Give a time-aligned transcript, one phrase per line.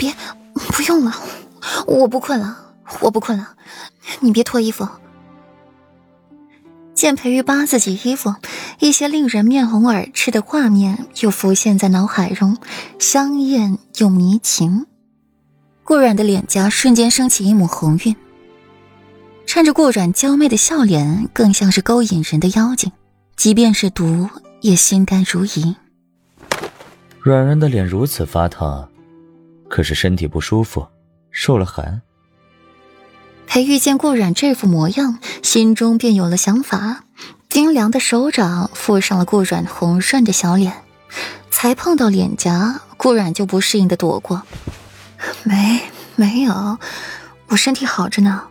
[0.00, 0.14] 别，
[0.54, 1.12] 不用了，
[1.86, 2.56] 我不困了，
[3.00, 3.48] 我不困了，
[4.20, 4.88] 你别脱衣服。
[6.94, 8.34] 见裴玉扒自己衣服，
[8.78, 12.56] 一些令人面红耳赤的画面又浮现在脑海中，
[12.98, 14.86] 香艳又迷情。
[15.84, 18.16] 顾阮的脸颊瞬间升起一抹红晕，
[19.46, 22.90] 衬着顾阮娇媚的笑脸，更像是勾引人的妖精。
[23.36, 24.30] 即便是毒，
[24.62, 25.74] 也心甘如饴。
[27.22, 28.89] 软软的脸如此发烫，
[29.70, 30.86] 可是身体不舒服，
[31.30, 32.02] 受了寒。
[33.46, 37.04] 裴玉见顾阮这副模样，心中便有了想法。
[37.48, 40.84] 冰凉的手掌附上了顾阮红润的小脸，
[41.50, 44.42] 才碰到脸颊，顾阮就不适应的躲过。
[45.44, 45.80] 没，
[46.16, 46.78] 没有，
[47.48, 48.48] 我身体好着呢。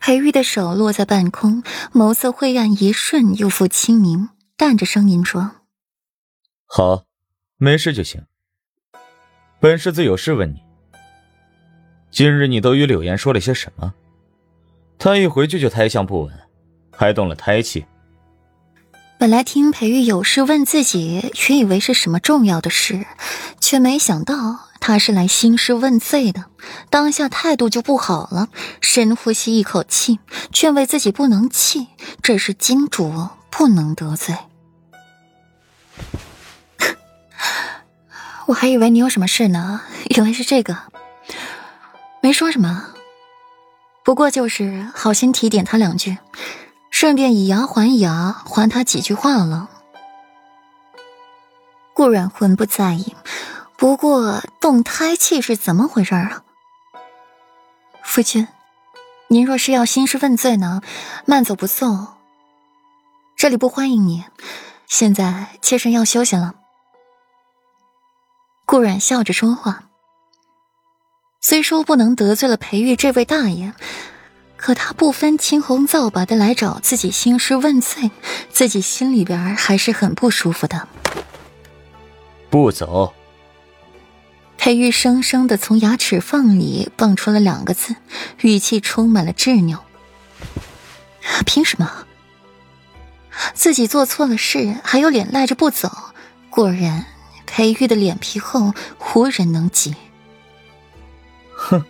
[0.00, 1.62] 裴玉的手落在半空，
[1.92, 5.52] 眸色晦暗一瞬，又复清明，淡着声音说
[6.66, 7.04] ：“好，
[7.56, 8.24] 没事就行。
[9.64, 10.62] 本世子有事问你。”
[12.12, 13.94] 今日你都与柳岩说了些什么？
[14.98, 16.34] 他一回去就胎相不稳，
[16.94, 17.86] 还动了胎气。
[19.16, 23.06] 本来听裴玉有事问自己，原以为是什么重要的事，
[23.58, 26.44] 却没想到他是来兴师问罪的。
[26.90, 28.50] 当下态度就不好了，
[28.82, 30.18] 深呼吸一口气，
[30.52, 31.86] 劝慰自己不能气，
[32.20, 34.36] 这是金主，不能得罪。
[38.46, 39.80] 我还以为你有什么事呢，
[40.16, 40.76] 原来是这个。
[42.20, 42.88] 没说什么，
[44.02, 46.18] 不过就是好心提点他两句，
[46.90, 49.68] 顺便以牙还牙，还他几句话了。
[51.94, 53.14] 顾阮浑不在意，
[53.76, 56.42] 不过动胎气是怎么回事啊？
[58.02, 58.48] 夫君，
[59.28, 60.82] 您若是要兴师问罪呢，
[61.24, 62.08] 慢走不送，
[63.36, 64.24] 这里不欢迎你。
[64.86, 66.54] 现在妾身要休息了。
[68.74, 69.84] 顾然笑着说话。
[71.40, 73.72] 虽说不能得罪了裴玉这位大爷，
[74.56, 78.10] 可他不分青红皂白的来找自己兴师问罪，
[78.50, 80.88] 自己心里边还是很不舒服的。
[82.50, 83.14] 不走。
[84.58, 87.94] 裴玉生生的从牙齿缝里蹦出了两个字，
[88.40, 89.84] 语气充满了执拗。
[91.46, 92.06] 凭什么？
[93.54, 95.92] 自己做错了事，还有脸赖着不走？
[96.50, 97.06] 果然，
[97.54, 98.74] 裴玉的脸皮厚，
[99.14, 99.94] 无人能及。
[101.54, 101.84] 哼，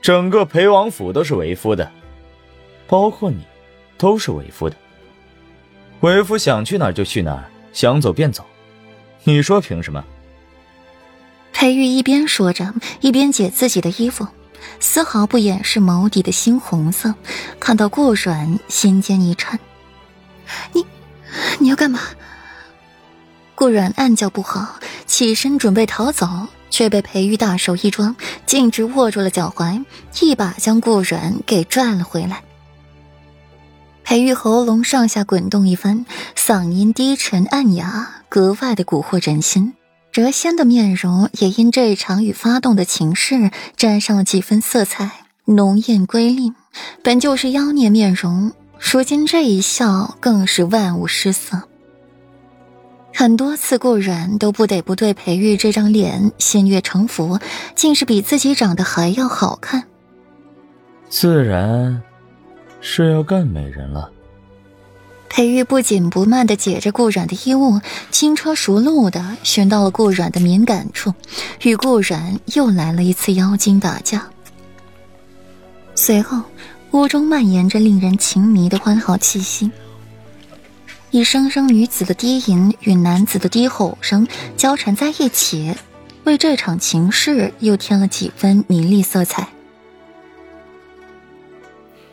[0.00, 1.90] 整个裴王府都是为夫的，
[2.86, 3.44] 包括你，
[3.98, 4.76] 都是为夫的。
[5.98, 8.46] 为夫想去哪儿就去哪儿，想走便走。
[9.24, 10.04] 你说凭什么？
[11.52, 14.28] 裴玉一边说着，一边解自己的衣服，
[14.78, 17.12] 丝毫不掩饰眸底的猩红色。
[17.58, 19.58] 看到顾阮，心尖一颤。
[20.72, 20.86] 你，
[21.58, 21.98] 你要干嘛？
[23.62, 26.28] 顾阮暗叫不好，起身准备逃走。
[26.68, 29.84] 却被裴玉大手一抓，径直握住了脚踝，
[30.20, 32.42] 一把将顾阮给拽了回来。
[34.02, 36.06] 裴玉喉咙上下滚动一番，
[36.36, 39.74] 嗓音低沉暗哑，格外的蛊惑人心。
[40.12, 46.52] 谪仙的面容也因这一场与发动的情势沾上了几分色彩，浓艳瑰丽。
[47.04, 48.50] 本就是妖孽面容，
[48.80, 51.68] 如今这一笑，更是万物失色。
[53.14, 57.38] 很多次，顾然都不得不对裴玉这张脸心悦诚服，
[57.76, 59.84] 竟是比自己长得还要好看。
[61.08, 62.02] 自然
[62.80, 64.10] 是要干美人了。
[65.28, 67.80] 裴玉不紧不慢地解着顾然的衣物，
[68.10, 71.14] 轻车熟路地寻到了顾然的敏感处，
[71.62, 74.26] 与顾然又来了一次妖精打架。
[75.94, 76.42] 随后，
[76.90, 79.70] 屋中蔓延着令人情迷的欢好气息。
[81.12, 85.76] 一声声女子的低吟与男子的低吼声交缠在一起，
[86.24, 89.46] 为这场情事又添了几分迷离色彩。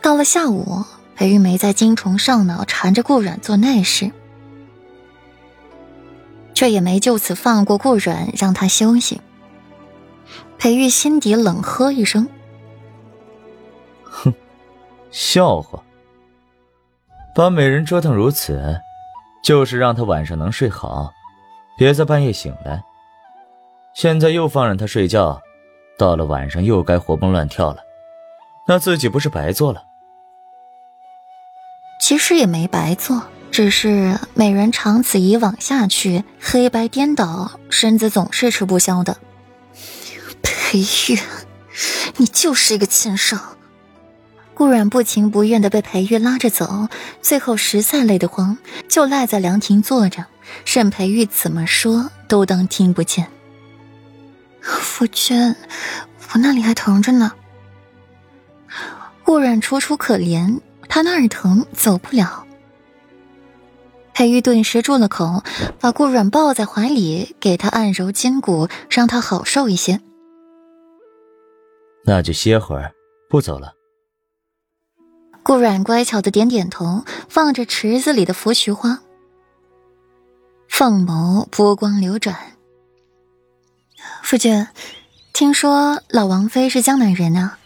[0.00, 0.82] 到了下午，
[1.14, 4.10] 裴玉梅在精虫上脑缠着顾阮做内事，
[6.54, 9.20] 却也没就此放过顾阮，让他休息。
[10.56, 12.26] 裴玉心底冷喝一声
[14.02, 14.32] ：“哼，
[15.10, 15.82] 笑话！
[17.34, 18.80] 把美人折腾如此。”
[19.46, 21.12] 就是让他晚上能睡好，
[21.78, 22.82] 别在半夜醒来。
[23.94, 25.40] 现在又放任他睡觉，
[25.96, 27.76] 到了晚上又该活蹦乱跳了，
[28.66, 29.84] 那自己不是白做了？
[32.00, 33.22] 其实也没白做，
[33.52, 39.16] 只是美人长此以往下去，黑白颠倒，身子总是吃不消的。
[40.42, 41.20] 裴玉，
[42.16, 43.36] 你就是一个禽兽！
[44.56, 46.88] 顾阮不情不愿的被裴玉拉着走，
[47.20, 48.56] 最后实在累得慌，
[48.88, 50.24] 就赖在凉亭坐着，
[50.64, 53.28] 任裴玉怎么说都当听不见。
[54.62, 55.54] 夫君，
[56.32, 57.32] 我那里还疼着呢。
[59.22, 62.46] 顾阮楚楚可怜，他那儿疼，走不了。
[64.14, 65.44] 裴玉顿时住了口，
[65.78, 70.00] 把顾阮抱在怀里，给他按揉筋骨，让他好受一些。
[72.06, 72.94] 那就歇会儿，
[73.28, 73.75] 不走了。
[75.46, 77.04] 顾阮乖巧的点点头，
[77.34, 78.98] 望着池子里的芙蕖花。
[80.68, 82.36] 凤眸波光流转。
[84.24, 84.66] 夫君，
[85.32, 87.60] 听说老王妃是江南人啊？